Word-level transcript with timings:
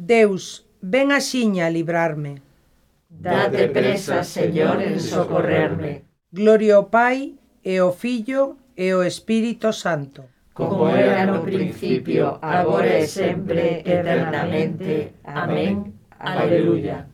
Deus, 0.00 0.64
ven 0.80 1.12
axiña 1.12 1.68
a 1.68 1.70
librarme. 1.70 2.40
Date 3.10 3.68
presa, 3.68 4.24
Señor, 4.24 4.80
en 4.80 4.96
socorrerme. 4.98 6.08
Gloria 6.32 6.80
ao 6.80 6.88
Pai, 6.88 7.36
e 7.60 7.76
ao 7.76 7.92
Filho, 7.92 8.56
e 8.72 8.96
ao 8.96 9.04
Espírito 9.04 9.76
Santo. 9.76 10.24
Como 10.56 10.88
era 10.88 11.28
no 11.28 11.44
principio, 11.44 12.40
agora 12.40 12.96
e 12.96 13.04
sempre, 13.04 13.84
eternamente. 13.84 15.20
Amén. 15.20 16.00
Aleluya. 16.16 17.04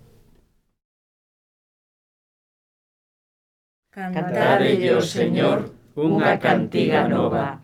Cantadelle 3.90 4.94
ao 4.94 5.02
Señor 5.02 5.74
unha 5.98 6.38
cantiga 6.38 7.10
nova. 7.10 7.58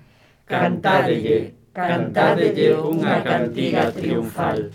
Cantadelle, 0.50 1.70
cantadelle 1.70 2.74
unha 2.74 3.22
cantiga 3.22 3.92
triunfal. 3.94 4.72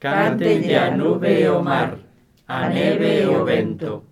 Cántenlle 0.00 0.78
a 0.78 0.96
nube 0.96 1.42
e 1.42 1.48
o 1.48 1.60
mar, 1.60 1.98
a 2.46 2.68
neve 2.68 3.22
e 3.22 3.26
o 3.26 3.44
vento. 3.44 4.04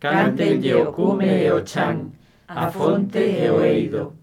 Cántenlle 0.00 0.72
o 0.74 0.90
cume 0.90 1.44
e 1.44 1.52
o 1.52 1.60
chan, 1.60 2.12
a 2.48 2.70
fonte 2.70 3.20
e 3.20 3.50
o 3.50 3.60
eido. 3.60 4.16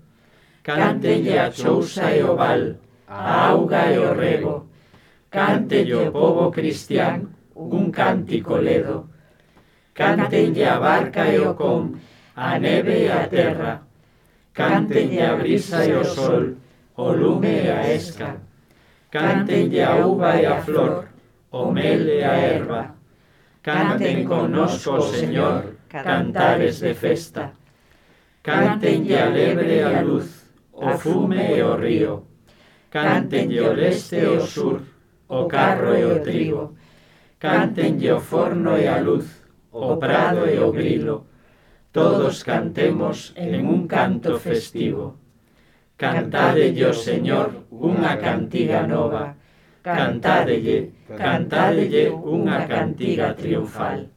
Cántenlle 0.63 1.37
a 1.37 1.51
chousa 1.51 2.09
e 2.09 2.23
o 2.23 2.35
val, 2.35 2.81
a 3.07 3.49
auga 3.49 3.85
e 3.93 3.99
o 3.99 4.15
rego. 4.15 4.65
Cántenlle 5.29 5.93
o 5.93 6.11
povo 6.11 6.49
cristián, 6.49 7.29
un 7.53 7.91
cántico 7.91 8.57
ledo. 8.57 9.05
Cántenlle 9.93 10.65
a 10.65 10.79
barca 10.79 11.29
e 11.29 11.37
o 11.37 11.53
con, 11.53 12.01
a 12.35 12.57
neve 12.57 13.05
e 13.05 13.11
a 13.11 13.29
terra. 13.29 13.85
Cántenlle 14.53 15.21
a 15.21 15.35
brisa 15.35 15.85
e 15.85 15.93
o 15.93 16.03
sol, 16.03 16.57
o 16.97 17.13
lume 17.13 17.61
e 17.61 17.69
a 17.69 17.93
esca 17.93 18.41
Cántenlle 19.15 19.81
a 19.81 20.05
uva 20.05 20.35
e 20.35 20.45
a 20.45 20.59
flor, 20.59 21.07
o 21.49 21.71
mel 21.71 22.03
e 22.09 22.21
a 22.21 22.35
erva. 22.35 22.81
Canten 23.63 24.25
connosco, 24.25 24.99
Señor, 24.99 25.79
cantares 25.87 26.81
de 26.81 26.93
festa. 26.93 27.53
Cántenlle 28.43 29.15
a 29.15 29.29
lebre 29.29 29.79
e 29.79 29.83
a 29.83 30.01
luz, 30.01 30.51
o 30.73 30.89
fume 30.99 31.55
e 31.55 31.63
o 31.63 31.77
río. 31.77 32.27
Cántenlle 32.91 33.61
o 33.61 33.71
leste 33.71 34.19
e 34.19 34.27
o 34.27 34.41
sur, 34.41 34.83
o 35.29 35.47
carro 35.47 35.95
e 35.95 36.03
o 36.03 36.19
trigo. 36.19 36.75
Cántenlle 37.39 38.11
o 38.11 38.19
forno 38.19 38.75
e 38.75 38.85
a 38.85 38.99
luz, 38.99 39.27
o 39.71 39.95
prado 39.95 40.43
e 40.45 40.59
o 40.59 40.73
grilo. 40.73 41.23
Todos 41.93 42.43
cantemos 42.43 43.31
en 43.37 43.63
un 43.63 43.87
canto 43.87 44.35
festivo. 44.37 45.23
Cantadelle 45.97 46.83
ao 46.83 46.93
Señor 47.07 47.47
unha 47.71 48.13
cantiga 48.19 48.83
nova, 48.83 49.23
cantadelle, 49.79 50.77
cantadelle 51.21 52.03
unha 52.11 52.67
cantiga 52.67 53.31
triunfal. 53.39 54.11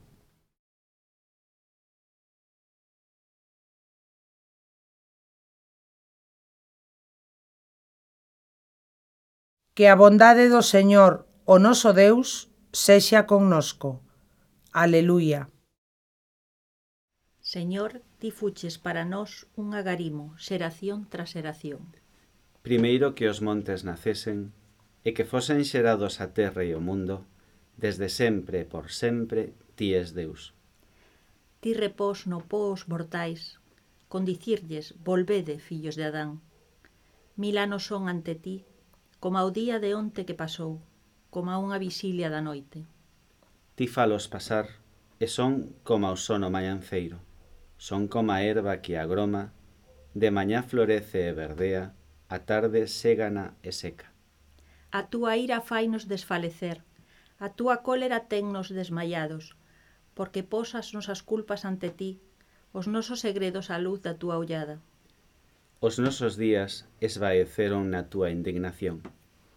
Que 9.77 9.87
a 9.87 9.95
bondade 9.95 10.51
do 10.51 10.63
Señor, 10.75 11.13
o 11.47 11.63
noso 11.63 11.95
Deus, 11.95 12.51
sexa 12.75 13.21
connosco. 13.31 14.03
Aleluia. 14.75 15.47
Señor, 17.39 18.03
Ti 18.19 18.31
fuches 18.31 18.79
para 18.83 19.07
nós 19.07 19.47
un 19.55 19.75
agarimo, 19.79 20.35
xeración 20.37 21.07
tras 21.07 21.31
xeración. 21.31 21.87
Primeiro 22.67 23.15
que 23.15 23.31
os 23.31 23.39
montes 23.39 23.87
nacesen, 23.87 24.51
e 25.07 25.15
que 25.15 25.25
fosen 25.25 25.63
xerados 25.63 26.19
a 26.19 26.35
terra 26.35 26.67
e 26.67 26.75
o 26.75 26.83
mundo, 26.83 27.23
desde 27.79 28.11
sempre 28.11 28.67
e 28.67 28.67
por 28.67 28.91
sempre 28.91 29.55
ti 29.79 29.95
es 29.95 30.19
Deus. 30.19 30.51
Ti 31.63 31.71
repós 31.79 32.27
no 32.27 32.43
pó 32.43 32.75
os 32.75 32.91
mortais, 32.91 33.63
con 34.11 34.27
dicirlles, 34.27 34.99
volvede, 34.99 35.63
fillos 35.63 35.95
de 35.95 36.11
Adán. 36.11 36.43
Mil 37.39 37.55
anos 37.55 37.87
son 37.87 38.11
ante 38.11 38.35
ti, 38.35 38.67
como 39.23 39.39
ao 39.39 39.55
día 39.55 39.79
de 39.79 39.95
onte 39.95 40.27
que 40.27 40.35
pasou, 40.35 40.83
como 41.31 41.55
a 41.55 41.63
unha 41.63 41.79
visilia 41.79 42.27
da 42.35 42.43
noite. 42.43 42.83
Ti 43.79 43.87
falos 43.87 44.27
pasar, 44.27 44.67
e 45.23 45.31
son 45.31 45.71
como 45.87 46.11
ao 46.11 46.19
sono 46.19 46.51
maianceiro. 46.51 47.23
Son 47.79 48.09
como 48.09 48.33
a 48.33 48.43
erva 48.43 48.83
que 48.83 48.99
agroma, 48.99 49.55
de 50.15 50.29
mañá 50.31 50.63
florece 50.67 51.31
e 51.31 51.33
verdea, 51.33 51.95
a 52.29 52.39
tarde 52.51 52.91
ségana 52.91 53.55
e 53.63 53.71
seca. 53.71 54.11
A 54.91 55.07
túa 55.07 55.39
ira 55.39 55.63
fainos 55.63 56.11
desfalecer, 56.11 56.83
a 57.39 57.49
túa 57.55 57.87
cólera 57.87 58.27
tennos 58.27 58.69
desmayados, 58.75 59.55
porque 60.19 60.43
posas 60.43 60.93
nosas 60.93 61.23
culpas 61.23 61.63
ante 61.65 61.91
ti, 61.95 62.19
os 62.75 62.91
nosos 62.91 63.23
segredos 63.23 63.71
á 63.71 63.79
luz 63.79 64.03
da 64.03 64.19
túa 64.19 64.37
ollada. 64.43 64.83
Os 65.79 66.03
nosos 66.03 66.35
días 66.35 66.91
esvaeceron 66.99 67.95
na 67.95 68.11
túa 68.11 68.35
indignación. 68.35 69.07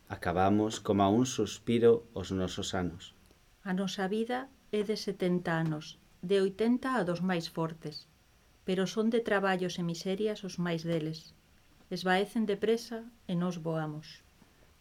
Acabamos 0.06 0.78
como 0.78 1.02
a 1.02 1.10
un 1.10 1.26
suspiro 1.26 2.06
os 2.14 2.30
nosos 2.30 2.78
anos. 2.78 3.18
A 3.66 3.74
nosa 3.74 4.06
vida 4.06 4.46
é 4.70 4.86
de 4.86 4.94
70 4.94 5.50
anos, 5.50 5.98
de 6.22 6.38
80 6.38 6.94
a 6.94 7.02
dos 7.02 7.26
máis 7.26 7.50
fortes 7.50 8.11
pero 8.66 8.86
son 8.88 9.10
de 9.10 9.20
traballos 9.20 9.80
e 9.80 9.84
miserias 9.84 10.44
os 10.48 10.56
máis 10.62 10.82
deles. 10.86 11.34
Esvaecen 11.90 12.46
depresa 12.46 13.04
e 13.28 13.34
nos 13.36 13.60
voamos. 13.66 14.24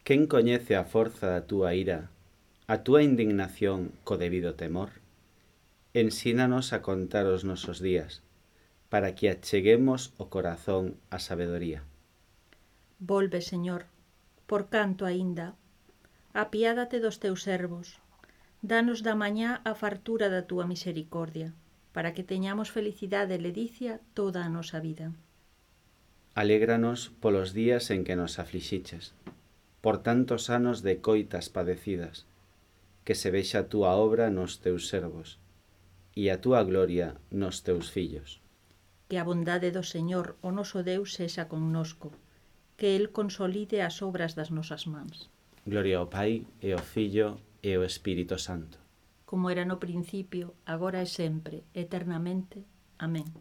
Quen 0.05 0.27
coñece 0.27 0.73
a 0.77 0.85
forza 0.85 1.25
da 1.33 1.41
túa 1.49 1.73
ira, 1.73 2.09
a 2.67 2.85
túa 2.85 3.01
indignación 3.03 3.91
co 4.05 4.17
debido 4.17 4.53
temor? 4.55 4.89
Ensínanos 5.93 6.71
a 6.71 6.79
contar 6.81 7.25
os 7.27 7.43
nosos 7.43 7.81
días, 7.81 8.21
para 8.87 9.13
que 9.15 9.29
acheguemos 9.29 10.13
o 10.21 10.29
corazón 10.33 10.95
á 11.09 11.17
sabedoría. 11.19 11.81
Volve, 13.01 13.41
Señor, 13.41 13.89
por 14.45 14.69
canto 14.69 15.03
aínda, 15.09 15.57
apiádate 16.33 17.01
dos 17.01 17.17
teus 17.19 17.43
servos, 17.43 17.97
danos 18.61 19.01
da 19.01 19.17
mañá 19.17 19.59
a 19.65 19.73
fartura 19.73 20.29
da 20.29 20.45
túa 20.45 20.65
misericordia 20.69 21.49
para 21.93 22.13
que 22.13 22.23
teñamos 22.23 22.71
felicidade 22.71 23.35
e 23.35 23.43
ledicia 23.43 23.99
toda 24.15 24.45
a 24.47 24.49
nosa 24.49 24.79
vida. 24.79 25.11
Alégranos 26.33 27.11
polos 27.19 27.51
días 27.51 27.91
en 27.91 28.07
que 28.07 28.15
nos 28.15 28.39
aflixiches, 28.39 29.11
por 29.83 29.99
tantos 29.99 30.49
anos 30.49 30.79
de 30.79 31.03
coitas 31.03 31.51
padecidas, 31.51 32.25
que 33.03 33.15
se 33.15 33.29
vexa 33.31 33.67
a 33.67 33.67
túa 33.67 33.99
obra 33.99 34.31
nos 34.31 34.63
teus 34.63 34.87
servos 34.87 35.39
e 36.15 36.31
a 36.31 36.39
túa 36.39 36.63
gloria 36.63 37.19
nos 37.31 37.63
teus 37.67 37.91
fillos. 37.91 38.39
Que 39.11 39.19
a 39.19 39.27
bondade 39.27 39.75
do 39.75 39.83
Señor, 39.83 40.39
o 40.39 40.55
noso 40.55 40.87
Deus, 40.87 41.19
sexa 41.19 41.51
connosco, 41.51 42.15
que 42.79 42.95
El 42.95 43.11
consolide 43.11 43.83
as 43.83 43.99
obras 43.99 44.31
das 44.39 44.51
nosas 44.55 44.87
mans. 44.87 45.27
Gloria 45.67 45.99
ao 45.99 46.07
Pai 46.07 46.47
e 46.63 46.71
ao 46.71 46.79
Fillo 46.79 47.43
e 47.59 47.75
ao 47.75 47.83
Espírito 47.83 48.39
Santo 48.39 48.81
como 49.31 49.49
era 49.49 49.63
no 49.63 49.79
principio, 49.79 50.59
agora 50.67 50.99
e 50.99 51.07
sempre, 51.07 51.63
eternamente. 51.71 52.67
Amén. 52.99 53.31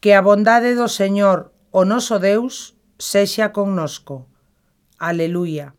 Que 0.00 0.16
a 0.16 0.24
bondade 0.24 0.72
do 0.72 0.88
Señor, 0.88 1.52
o 1.68 1.84
noso 1.84 2.16
Deus, 2.16 2.72
sexa 2.96 3.52
connosco. 3.52 4.32
Aleluia. 4.96 5.76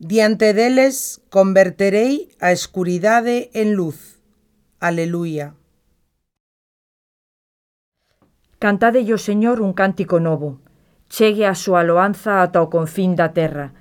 Diante 0.00 0.56
deles 0.56 1.20
converterei 1.28 2.32
a 2.40 2.56
escuridade 2.56 3.52
en 3.52 3.76
luz. 3.76 4.24
Aleluia. 4.80 5.59
Cantadelle 8.60 9.16
ao 9.16 9.16
Señor 9.16 9.64
un 9.64 9.72
cántico 9.72 10.20
novo. 10.20 10.60
Chegue 11.08 11.48
a 11.48 11.56
súa 11.56 11.80
loanza 11.80 12.44
ata 12.44 12.60
o 12.60 12.68
confín 12.68 13.16
da 13.16 13.32
terra. 13.32 13.72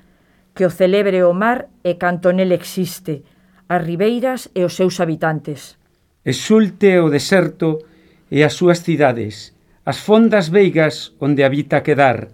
Que 0.56 0.64
o 0.64 0.72
celebre 0.72 1.20
o 1.28 1.36
mar 1.36 1.68
e 1.84 2.00
canto 2.00 2.32
nel 2.32 2.56
existe, 2.56 3.28
as 3.68 3.84
ribeiras 3.84 4.48
e 4.56 4.64
os 4.64 4.80
seus 4.80 5.04
habitantes. 5.04 5.76
Exulte 6.24 6.96
o 6.96 7.12
deserto 7.12 7.84
e 8.32 8.40
as 8.48 8.56
súas 8.56 8.80
cidades, 8.80 9.52
as 9.84 10.00
fondas 10.00 10.48
veigas 10.48 11.12
onde 11.20 11.44
habita 11.44 11.84
quedar. 11.84 12.32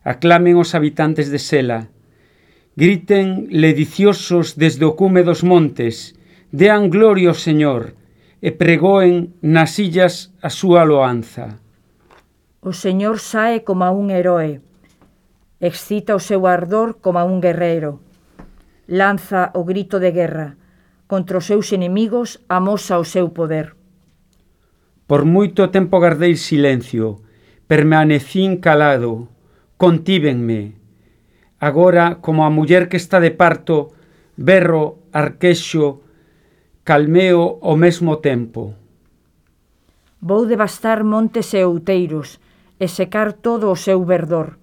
Aclamen 0.00 0.56
os 0.56 0.72
habitantes 0.72 1.28
de 1.28 1.36
Sela. 1.36 1.92
Griten 2.72 3.52
lediciosos 3.52 4.56
desde 4.56 4.88
o 4.88 4.96
cume 4.96 5.20
dos 5.28 5.44
montes, 5.44 6.16
dean 6.48 6.88
gloria 6.88 7.28
ao 7.28 7.36
Señor, 7.36 7.92
e 8.40 8.48
pregoen 8.56 9.36
nas 9.44 9.76
illas 9.76 10.32
a 10.40 10.48
súa 10.48 10.80
loanza. 10.80 11.65
O 12.66 12.72
Señor 12.72 13.22
sae 13.22 13.62
como 13.62 13.86
un 13.94 14.10
heroe, 14.10 14.58
excita 15.62 16.18
o 16.18 16.24
seu 16.28 16.50
ardor 16.50 16.98
como 16.98 17.22
un 17.22 17.38
guerreiro, 17.38 18.02
lanza 18.90 19.54
o 19.54 19.62
grito 19.62 20.02
de 20.02 20.10
guerra, 20.10 20.58
contra 21.06 21.38
os 21.38 21.46
seus 21.46 21.70
enemigos 21.70 22.42
amosa 22.50 22.98
o 22.98 23.06
seu 23.06 23.30
poder. 23.30 23.78
Por 25.06 25.22
moito 25.22 25.70
tempo 25.70 26.02
gardei 26.02 26.34
silencio, 26.34 27.22
permanecín 27.70 28.58
calado, 28.58 29.30
contívenme. 29.78 30.74
Agora, 31.62 32.18
como 32.18 32.42
a 32.42 32.50
muller 32.50 32.90
que 32.90 32.98
está 32.98 33.22
de 33.22 33.30
parto, 33.30 33.94
berro, 34.34 35.06
arquexo, 35.14 36.02
calmeo 36.82 37.62
ao 37.62 37.78
mesmo 37.78 38.18
tempo. 38.18 38.74
Vou 40.18 40.50
devastar 40.50 41.06
montes 41.06 41.54
e 41.54 41.62
outeiros, 41.62 42.42
e 42.78 42.88
secar 42.88 43.32
todo 43.32 43.70
o 43.72 43.76
seu 43.76 44.04
verdor. 44.04 44.58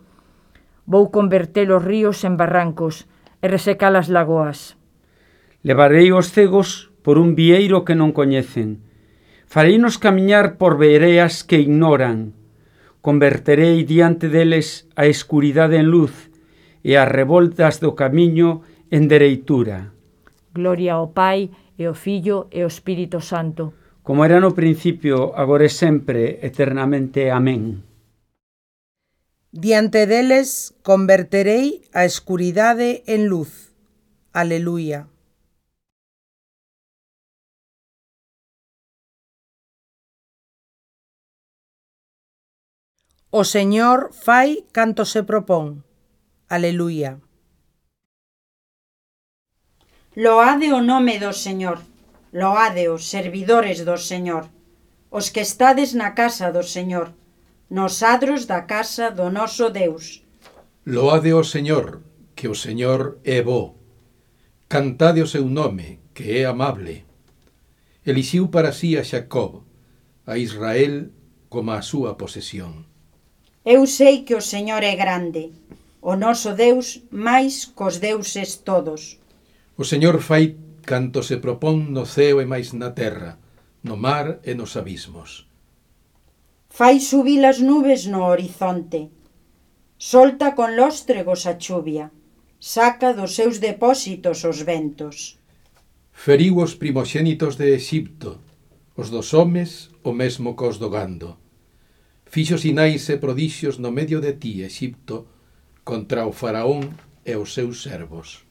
Vou 0.86 1.10
converter 1.10 1.72
os 1.72 1.82
ríos 1.84 2.24
en 2.24 2.36
barrancos 2.38 3.08
e 3.42 3.48
resecar 3.48 3.96
as 3.96 4.12
lagoas. 4.12 4.76
Levarei 5.64 6.12
os 6.12 6.30
cegos 6.36 6.92
por 7.04 7.18
un 7.18 7.36
vieiro 7.36 7.88
que 7.88 7.96
non 7.96 8.12
coñecen. 8.12 8.84
Fareinos 9.48 9.96
camiñar 9.96 10.60
por 10.60 10.76
vereas 10.76 11.44
que 11.44 11.60
ignoran. 11.60 12.36
Converterei 13.04 13.84
diante 13.84 14.28
deles 14.28 14.88
a 14.96 15.08
escuridade 15.08 15.80
en 15.80 15.88
luz 15.92 16.32
e 16.84 17.00
as 17.00 17.08
revoltas 17.08 17.80
do 17.80 17.96
camiño 17.96 18.64
en 18.92 19.08
dereitura. 19.08 19.96
Gloria 20.52 21.00
ao 21.00 21.16
Pai 21.16 21.52
e 21.80 21.88
ao 21.88 21.96
Fillo 21.96 22.52
e 22.52 22.64
ao 22.64 22.72
Espírito 22.72 23.24
Santo. 23.24 23.74
Como 24.04 24.28
era 24.28 24.44
no 24.44 24.52
principio, 24.52 25.32
agora 25.32 25.64
e 25.64 25.72
sempre, 25.72 26.44
eternamente. 26.44 27.32
Amén. 27.32 27.93
Diante 29.56 30.08
deles 30.08 30.74
converterei 30.82 31.86
a 31.94 32.06
escuridade 32.06 33.04
en 33.06 33.30
luz. 33.30 33.70
Aleluia. 34.34 35.06
O 43.30 43.46
Señor 43.46 44.10
fai 44.26 44.66
canto 44.74 45.06
se 45.06 45.22
propón. 45.22 45.86
Aleluia. 46.50 47.22
Loade 50.18 50.74
o 50.74 50.82
nome 50.82 51.22
do 51.22 51.30
Señor, 51.30 51.78
loade 52.34 52.90
os 52.90 53.06
servidores 53.06 53.86
do 53.86 54.02
Señor, 54.02 54.50
os 55.14 55.30
que 55.30 55.46
estades 55.46 55.94
na 55.94 56.18
casa 56.18 56.50
do 56.50 56.66
Señor 56.66 57.14
nos 57.74 58.04
adros 58.04 58.46
da 58.46 58.70
casa 58.70 59.10
do 59.10 59.34
noso 59.34 59.74
Deus. 59.74 60.22
Loade 60.86 61.34
o 61.34 61.42
Señor, 61.42 62.06
que 62.38 62.46
o 62.46 62.54
Señor 62.54 63.18
é 63.26 63.42
bo. 63.42 63.74
Cantade 64.70 65.26
o 65.26 65.28
seu 65.34 65.50
nome, 65.50 65.98
que 66.14 66.38
é 66.38 66.46
amable. 66.46 67.02
Elixiu 68.06 68.54
para 68.54 68.78
sí 68.78 68.94
a 68.94 69.02
Xacob, 69.02 69.66
a 70.30 70.38
Israel 70.38 71.10
como 71.50 71.74
a 71.74 71.82
súa 71.82 72.14
posesión. 72.14 72.86
Eu 73.66 73.90
sei 73.90 74.22
que 74.22 74.38
o 74.38 74.46
Señor 74.46 74.86
é 74.86 74.94
grande, 74.94 75.50
o 75.98 76.14
noso 76.14 76.54
Deus 76.54 77.02
máis 77.10 77.66
cos 77.74 77.98
deuses 77.98 78.62
todos. 78.62 79.18
O 79.74 79.82
Señor 79.82 80.22
fai 80.22 80.62
canto 80.86 81.26
se 81.26 81.42
propón 81.42 81.90
no 81.90 82.06
ceo 82.06 82.38
e 82.38 82.46
máis 82.46 82.70
na 82.78 82.94
terra, 82.94 83.42
no 83.82 83.98
mar 83.98 84.46
e 84.46 84.54
nos 84.54 84.78
abismos. 84.78 85.50
Fai 86.74 87.00
subir 87.00 87.46
as 87.46 87.60
nubes 87.60 88.08
no 88.08 88.26
horizonte. 88.26 89.12
Solta 90.12 90.56
con 90.58 90.74
lóstregos 90.74 91.46
a 91.46 91.54
chuvia. 91.62 92.10
Saca 92.58 93.14
dos 93.14 93.36
seus 93.38 93.62
depósitos 93.62 94.42
os 94.42 94.66
ventos. 94.66 95.38
Feriu 96.12 96.58
os 96.66 96.74
primoxénitos 96.74 97.62
de 97.62 97.78
Exipto, 97.78 98.42
os 98.98 99.14
dos 99.14 99.38
homes, 99.38 99.94
o 100.02 100.18
mesmo 100.18 100.58
cos 100.58 100.82
do 100.82 100.90
gando. 100.90 101.38
Fixo 102.26 102.58
sinais 102.58 103.06
e 103.06 103.22
prodixios 103.22 103.78
no 103.78 103.94
medio 103.94 104.18
de 104.18 104.34
ti, 104.42 104.66
Exipto, 104.66 105.30
contra 105.86 106.26
o 106.26 106.34
faraón 106.34 106.90
e 107.22 107.38
os 107.38 107.54
seus 107.54 107.86
servos. 107.86 108.50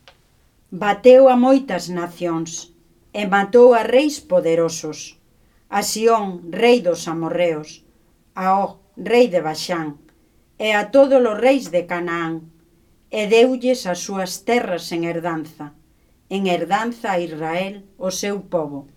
Bateu 0.71 1.27
a 1.27 1.35
moitas 1.35 1.91
nacións 1.91 2.71
e 3.11 3.27
matou 3.27 3.75
a 3.75 3.83
reis 3.83 4.23
poderosos, 4.23 5.19
a 5.67 5.83
Sión, 5.83 6.55
rei 6.55 6.79
dos 6.87 7.11
amorreos, 7.11 7.83
a 8.35 8.59
Og, 8.61 8.81
rei 8.97 9.29
de 9.29 9.41
Baxán, 9.41 9.99
e 10.59 10.73
a 10.73 10.91
todos 10.91 11.21
os 11.21 11.37
reis 11.39 11.71
de 11.71 11.87
Canaán, 11.87 12.53
e 13.11 13.29
deulles 13.29 13.85
as 13.87 14.01
súas 14.01 14.45
terras 14.49 14.89
en 14.93 15.05
herdanza, 15.05 15.77
en 16.33 16.47
herdanza 16.47 17.13
a 17.13 17.21
Israel, 17.21 17.85
o 17.99 18.11
seu 18.11 18.49
povo. 18.49 18.89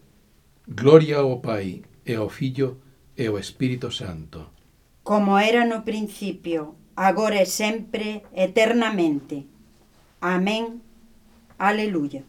Gloria 0.67 1.19
ao 1.19 1.41
Pai, 1.41 1.83
e 2.05 2.15
ao 2.15 2.29
Filho, 2.29 2.79
e 3.15 3.27
ao 3.27 3.37
Espírito 3.37 3.91
Santo. 3.91 4.51
Como 5.03 5.37
era 5.37 5.65
no 5.65 5.83
principio, 5.83 6.75
agora 6.95 7.37
e 7.41 7.45
sempre, 7.45 8.23
eternamente. 8.33 9.45
Amén. 10.21 10.81
Aleluya. 11.59 12.23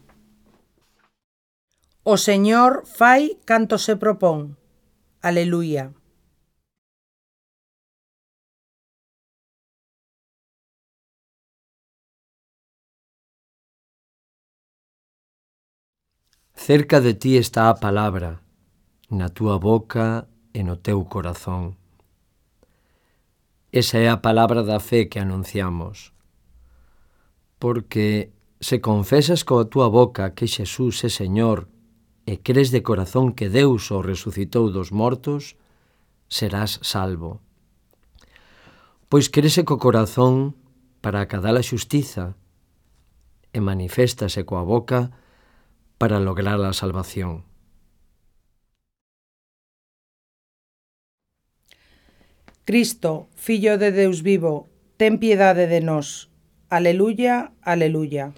O 2.04 2.14
Señor 2.18 2.86
fai 2.86 3.40
canto 3.42 3.78
se 3.78 3.96
propón. 3.96 4.54
Aleluia. 5.22 5.95
Cerca 16.56 17.00
de 17.00 17.14
ti 17.14 17.36
está 17.36 17.68
a 17.68 17.74
palabra, 17.74 18.40
na 19.10 19.28
túa 19.28 19.60
boca 19.60 20.26
e 20.56 20.64
no 20.64 20.80
teu 20.80 21.04
corazón. 21.04 21.76
Esa 23.70 24.00
é 24.00 24.08
a 24.08 24.24
palabra 24.24 24.64
da 24.64 24.80
fe 24.80 25.06
que 25.06 25.20
anunciamos. 25.20 26.16
Porque 27.60 28.32
se 28.58 28.80
confesas 28.80 29.44
coa 29.44 29.68
túa 29.68 29.92
boca 29.92 30.32
que 30.32 30.48
Xesús 30.48 31.04
é 31.04 31.12
Señor 31.12 31.68
e 32.24 32.40
crees 32.40 32.72
de 32.72 32.80
corazón 32.80 33.36
que 33.36 33.52
Deus 33.52 33.92
o 33.92 34.00
resucitou 34.00 34.72
dos 34.72 34.90
mortos, 34.90 35.60
serás 36.26 36.80
salvo. 36.82 37.38
Pois 39.12 39.28
crese 39.28 39.62
co 39.62 39.78
corazón 39.78 40.56
para 41.04 41.20
acadar 41.20 41.54
a 41.54 41.62
xustiza 41.62 42.34
e 43.52 43.60
maniféstase 43.60 44.42
coa 44.42 44.64
boca 44.64 45.12
para 45.12 45.25
para 45.98 46.20
lograr 46.20 46.58
la 46.58 46.72
salvación. 46.72 47.44
Cristo, 52.64 53.28
Fillo 53.36 53.78
de 53.78 53.92
Deus 53.92 54.22
vivo, 54.22 54.68
ten 54.96 55.18
piedade 55.18 55.68
de 55.68 55.80
nós. 55.80 56.28
Aleluya, 56.68 57.52
aleluya. 57.62 58.34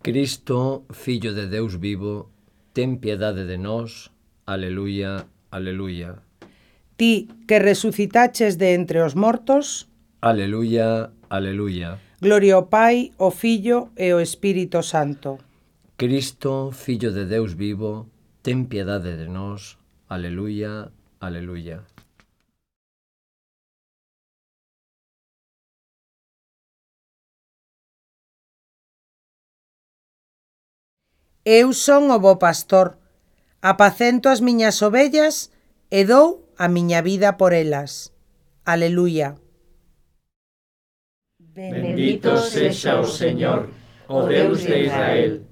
Cristo, 0.00 0.86
Fillo 0.88 1.34
de 1.34 1.46
Deus 1.46 1.78
vivo, 1.78 2.32
ten 2.72 2.96
piedade 2.96 3.44
de 3.44 3.58
nós. 3.58 4.08
Aleluya, 4.46 5.28
aleluya. 5.50 6.24
Ti 6.96 7.28
que 7.46 7.60
resucitaches 7.60 8.56
de 8.56 8.72
entre 8.72 9.04
os 9.04 9.14
mortos. 9.14 9.92
Aleluya, 10.22 11.12
aleluya. 11.28 12.00
Gloria 12.24 12.56
ao 12.56 12.72
Pai, 12.72 13.12
ao 13.20 13.30
Fillo 13.30 13.92
e 14.00 14.16
ao 14.16 14.20
Espírito 14.20 14.80
Santo. 14.82 15.49
Cristo, 16.00 16.70
Fillo 16.72 17.12
de 17.12 17.26
Deus 17.26 17.52
vivo, 17.52 18.08
ten 18.40 18.72
piedade 18.72 19.20
de 19.20 19.28
nós. 19.28 19.76
Aleluya, 20.08 20.88
aleluya. 21.20 21.84
Eu 31.44 31.76
son 31.76 32.08
o 32.08 32.16
bo 32.16 32.40
pastor, 32.40 32.96
apacento 33.60 34.32
as 34.32 34.40
miñas 34.40 34.80
ovellas 34.80 35.52
e 35.92 36.08
dou 36.08 36.48
a 36.56 36.72
miña 36.72 37.04
vida 37.04 37.36
por 37.36 37.52
elas. 37.52 38.16
Aleluya. 38.64 39.36
Bendito 41.36 42.40
sexa 42.40 42.96
o 42.96 43.04
Señor, 43.04 43.68
o 44.08 44.24
Deus 44.24 44.64
de 44.64 44.88
Israel, 44.88 45.49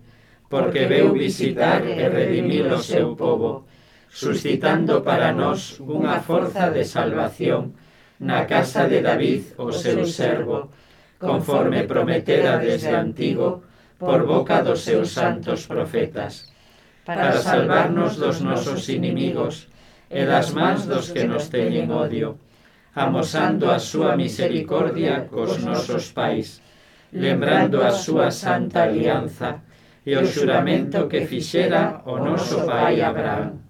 porque 0.48 0.88
veu 0.88 1.12
visitar 1.12 1.84
e 1.84 2.08
redimir 2.08 2.66
o 2.72 2.80
seu 2.80 3.14
povo, 3.14 3.68
suscitando 4.08 5.04
para 5.04 5.32
nós 5.32 5.76
unha 5.84 6.24
forza 6.24 6.72
de 6.72 6.84
salvación 6.88 7.76
na 8.18 8.48
casa 8.48 8.88
de 8.88 9.04
David, 9.04 9.54
o 9.60 9.68
seu 9.70 10.08
servo, 10.08 10.72
conforme 11.20 11.84
prometera 11.84 12.56
desde 12.56 12.96
antigo 12.96 13.62
por 13.98 14.24
boca 14.24 14.62
dos 14.64 14.80
seus 14.80 15.12
santos 15.12 15.66
profetas, 15.66 16.48
para 17.04 17.36
salvarnos 17.36 18.16
dos 18.16 18.40
nosos 18.40 18.88
inimigos 18.88 19.68
e 20.08 20.24
das 20.24 20.56
mans 20.56 20.88
dos 20.88 21.12
que 21.12 21.28
nos 21.28 21.52
teñen 21.52 21.92
odio, 21.92 22.40
amosando 22.96 23.68
a 23.68 23.78
súa 23.78 24.16
misericordia 24.16 25.28
cos 25.28 25.60
nosos 25.60 26.08
pais, 26.16 26.64
lembrando 27.12 27.84
a 27.84 27.92
súa 27.92 28.32
santa 28.32 28.88
alianza, 28.88 29.67
e 30.08 30.16
o 30.16 30.24
xuramento 30.24 31.04
que 31.04 31.28
fixera 31.28 32.00
o 32.08 32.16
noso 32.16 32.64
pai 32.64 33.04
Abraham, 33.04 33.60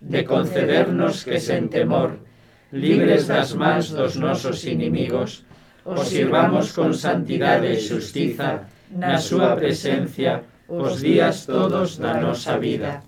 de 0.00 0.24
concedernos 0.24 1.20
que 1.28 1.36
sen 1.36 1.68
temor, 1.68 2.24
libres 2.72 3.28
das 3.28 3.52
mans 3.52 3.92
dos 3.92 4.16
nosos 4.16 4.64
inimigos, 4.64 5.44
os 5.84 6.08
sirvamos 6.08 6.72
con 6.72 6.96
santidade 6.96 7.68
e 7.68 7.76
xustiza 7.76 8.64
na 8.88 9.20
súa 9.20 9.52
presencia 9.60 10.40
os 10.72 11.04
días 11.04 11.44
todos 11.44 12.00
da 12.00 12.16
nosa 12.16 12.56
vida. 12.56 13.04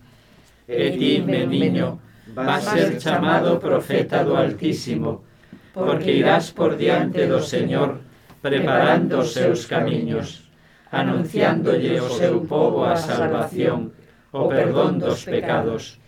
E 0.68 0.92
ti, 1.00 1.25
meniño, 1.25 1.97
vas 2.37 2.61
ser 2.61 3.00
chamado 3.00 3.56
profeta 3.56 4.21
do 4.21 4.37
Altísimo, 4.37 5.25
porque 5.73 6.12
irás 6.12 6.52
por 6.52 6.76
diante 6.76 7.25
do 7.25 7.40
Señor, 7.40 8.04
preparando 8.45 9.25
os 9.25 9.33
seus 9.33 9.64
camiños 9.64 10.46
anunciándolle 10.90 12.00
o 12.00 12.09
seu 12.09 12.47
povo 12.47 12.85
a 12.85 12.97
salvación, 12.97 13.93
o 14.33 14.49
perdón 14.49 14.99
dos 14.99 15.25
pecados. 15.25 15.99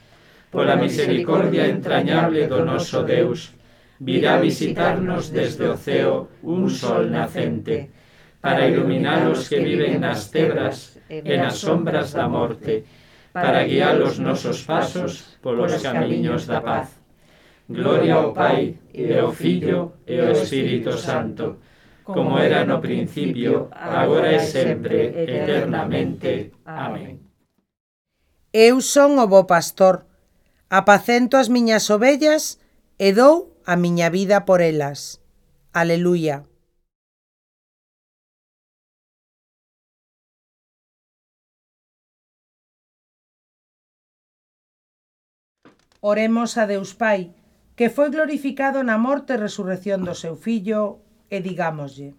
Pola 0.50 0.76
misericordia 0.76 1.68
entrañable 1.68 2.48
do 2.48 2.64
noso 2.64 3.04
Deus, 3.04 3.52
virá 4.00 4.38
visitarnos 4.38 5.28
desde 5.28 5.68
o 5.68 5.76
ceo 5.76 6.28
un 6.42 6.70
sol 6.70 7.10
nacente, 7.10 7.90
para 8.40 8.64
iluminar 8.70 9.26
os 9.26 9.50
que 9.50 9.58
viven 9.60 10.00
nas 10.00 10.30
tebras 10.30 10.96
e 11.10 11.34
nas 11.36 11.58
sombras 11.58 12.14
da 12.14 12.30
morte, 12.30 12.86
para 13.34 13.66
guiar 13.66 14.00
os 14.00 14.18
nosos 14.18 14.62
pasos 14.64 15.36
polos 15.42 15.82
camiños 15.82 16.46
da 16.46 16.62
paz. 16.62 16.96
Gloria 17.68 18.14
ao 18.14 18.32
Pai, 18.32 18.78
e 18.94 19.12
ao 19.12 19.32
Filho, 19.32 20.00
e 20.06 20.16
ao 20.18 20.32
Espírito 20.32 20.96
Santo, 20.96 21.58
como 22.08 22.38
era 22.38 22.64
no 22.64 22.80
principio, 22.80 23.68
agora 23.68 24.32
e 24.32 24.40
sempre, 24.40 25.12
eternamente. 25.12 26.56
Amén. 26.64 27.20
Eu 28.48 28.80
son 28.80 29.20
o 29.20 29.28
bo 29.28 29.44
pastor, 29.44 30.08
apacento 30.72 31.36
as 31.36 31.52
miñas 31.52 31.92
ovellas 31.92 32.56
e 32.96 33.12
dou 33.12 33.52
a 33.68 33.76
miña 33.76 34.08
vida 34.08 34.48
por 34.48 34.64
elas. 34.64 35.20
Aleluia. 35.76 36.48
Oremos 46.00 46.56
a 46.56 46.64
Deus 46.64 46.96
Pai, 46.96 47.36
que 47.76 47.92
foi 47.92 48.08
glorificado 48.08 48.80
na 48.80 48.96
morte 48.96 49.36
e 49.36 49.42
resurrección 49.44 50.08
do 50.08 50.16
seu 50.16 50.40
Fillo 50.40 51.07
e 51.30 51.40
digámoslle 51.40 52.14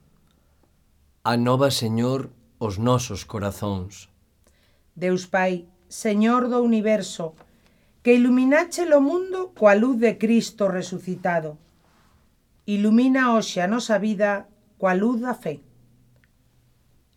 Anova, 1.24 1.70
Señor, 1.70 2.32
os 2.58 2.78
nosos 2.78 3.24
corazóns. 3.24 4.10
Deus 4.96 5.28
Pai, 5.28 5.68
Señor 5.88 6.48
do 6.48 6.63
Universo, 6.63 7.36
que 8.01 8.16
iluminache 8.16 8.88
o 8.88 9.01
mundo 9.04 9.51
coa 9.54 9.75
luz 9.75 10.00
de 10.00 10.16
Cristo 10.16 10.72
resucitado. 10.72 11.60
Ilumina 12.66 13.36
hoxe 13.36 13.60
a 13.60 13.68
nosa 13.68 14.00
vida 14.00 14.48
coa 14.80 14.96
luz 14.96 15.20
da 15.20 15.36
fe. 15.36 15.60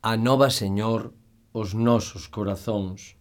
Anova, 0.02 0.50
Señor, 0.50 1.14
os 1.54 1.70
nosos 1.72 2.26
corazóns. 2.26 3.14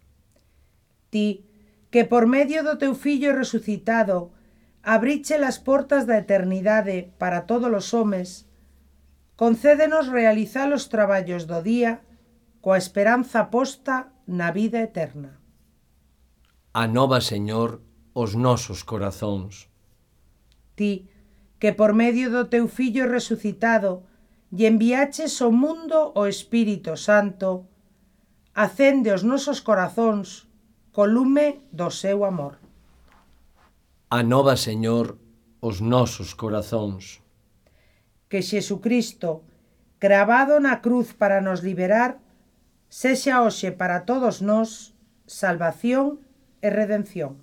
Ti, 1.14 1.46
que 1.92 2.02
por 2.04 2.26
medio 2.26 2.66
do 2.66 2.74
teu 2.74 2.98
Fillo 2.98 3.30
resucitado 3.38 4.34
abriche 4.82 5.38
as 5.38 5.62
portas 5.62 6.10
da 6.10 6.18
eternidade 6.18 7.14
para 7.22 7.46
todos 7.46 7.70
os 7.70 7.94
homes, 7.94 8.50
Concédenos 9.36 10.08
realizar 10.08 10.72
os 10.72 10.86
traballos 10.86 11.44
do 11.44 11.62
día 11.62 12.04
coa 12.60 12.78
esperanza 12.78 13.50
posta 13.50 14.12
na 14.26 14.52
vida 14.52 14.78
eterna. 14.78 15.40
Anova, 16.72 17.20
Señor, 17.20 17.82
os 18.14 18.34
nosos 18.34 18.82
corazóns. 18.82 19.68
Ti, 20.76 21.08
que 21.58 21.72
por 21.72 21.92
medio 21.92 22.30
do 22.30 22.44
teu 22.52 22.68
Fillo 22.68 23.08
resucitado 23.08 24.04
lle 24.52 24.68
enviaches 24.68 25.40
ao 25.40 25.50
mundo 25.50 26.12
o 26.14 26.28
Espírito 26.28 26.92
Santo, 26.96 27.66
acende 28.54 29.08
os 29.16 29.22
nosos 29.24 29.64
corazóns 29.64 30.44
co 30.92 31.08
lume 31.08 31.64
do 31.72 31.88
seu 31.88 32.24
amor. 32.24 32.60
Anova, 34.12 34.60
Señor, 34.60 35.16
os 35.62 35.80
nosos 35.80 36.34
corazóns 36.34 37.21
que 38.32 38.40
Xesucristo, 38.40 39.44
cravado 40.00 40.56
na 40.56 40.80
cruz 40.80 41.12
para 41.12 41.44
nos 41.44 41.60
liberar, 41.60 42.16
sexa 42.88 43.44
hoxe 43.44 43.68
para 43.76 44.08
todos 44.08 44.40
nós 44.40 44.96
salvación 45.28 46.24
e 46.64 46.72
redención. 46.72 47.36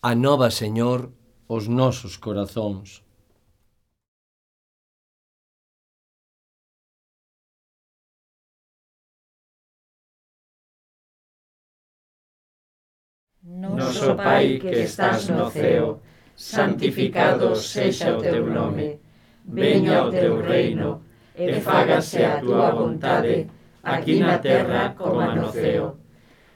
Anova, 0.00 0.48
Señor, 0.48 1.12
os 1.44 1.68
nosos 1.68 2.16
corazóns. 2.16 3.04
Noso 13.44 14.16
Pai 14.16 14.56
que 14.56 14.88
estás 14.88 15.28
no 15.28 15.52
ceo, 15.52 16.00
santificado 16.32 17.52
sexa 17.52 18.16
o 18.16 18.22
teu 18.24 18.48
nome 18.48 19.09
veña 19.50 20.06
o 20.06 20.10
teu 20.10 20.38
reino, 20.38 21.02
e 21.34 21.58
fágase 21.60 22.22
a 22.24 22.38
túa 22.38 22.70
vontade, 22.70 23.50
aquí 23.82 24.20
na 24.22 24.38
terra 24.38 24.94
como 24.94 25.20
no 25.34 25.50
ceo. 25.50 25.98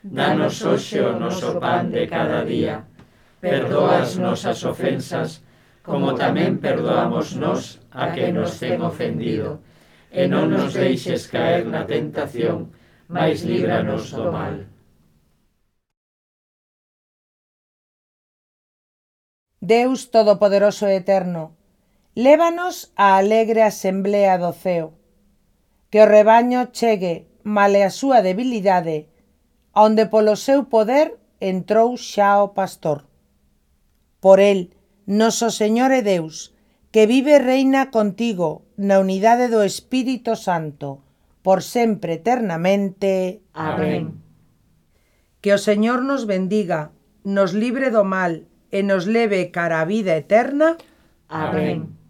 Danos 0.05 0.63
hoxe 0.63 1.01
o 1.01 1.19
noso 1.19 1.59
pan 1.59 1.91
de 1.91 2.07
cada 2.07 2.45
día, 2.45 2.85
perdoa 3.41 4.05
as 4.05 4.15
nosas 4.17 4.63
ofensas, 4.63 5.43
como 5.83 6.15
tamén 6.15 6.63
perdoamos 6.63 7.35
nós 7.35 7.81
a 7.91 8.13
que 8.15 8.31
nos 8.31 8.57
ten 8.61 8.81
ofendido, 8.81 9.61
e 10.13 10.29
non 10.31 10.47
nos 10.53 10.73
deixes 10.73 11.27
caer 11.27 11.67
na 11.67 11.83
tentación, 11.85 12.71
mas 13.09 13.43
líbranos 13.43 14.15
do 14.15 14.31
mal. 14.31 14.71
Deus 19.65 20.13
Todopoderoso 20.13 20.85
e 20.85 21.01
Eterno, 21.01 21.57
Lévanos 22.15 22.95
á 22.95 23.19
alegre 23.19 23.67
asemblea 23.67 24.39
do 24.39 24.55
ceo, 24.55 24.95
que 25.91 25.99
o 25.99 26.07
rebaño 26.07 26.71
chegue, 26.71 27.27
male 27.43 27.83
a 27.83 27.91
súa 27.91 28.23
debilidade, 28.23 29.11
onde 29.75 30.07
polo 30.07 30.39
seu 30.39 30.71
poder 30.71 31.19
entrou 31.43 31.99
xa 31.99 32.39
o 32.39 32.55
pastor. 32.55 33.11
Por 34.23 34.39
el, 34.39 34.79
noso 35.11 35.51
Señor 35.51 35.91
e 35.91 36.07
Deus, 36.07 36.55
que 36.95 37.11
vive 37.11 37.43
e 37.43 37.43
reina 37.43 37.91
contigo 37.91 38.63
na 38.79 39.03
unidade 39.03 39.51
do 39.51 39.67
Espírito 39.67 40.39
Santo, 40.39 41.03
por 41.43 41.67
sempre 41.67 42.23
eternamente. 42.23 43.43
Amén. 43.51 44.23
Que 45.43 45.51
o 45.51 45.59
Señor 45.59 46.07
nos 46.07 46.31
bendiga, 46.31 46.95
nos 47.27 47.59
libre 47.59 47.91
do 47.91 48.07
mal 48.07 48.47
e 48.71 48.87
nos 48.87 49.11
leve 49.11 49.51
cara 49.51 49.83
a 49.83 49.89
vida 49.91 50.15
eterna. 50.15 50.79
Amén. 51.27 52.04